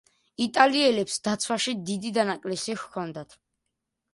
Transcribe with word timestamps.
იტალიელებს 0.45 1.17
დაცვაში 1.27 1.75
დიდი 1.91 2.13
დანაკლისი 2.17 2.77
ჰქონდათ. 2.85 3.37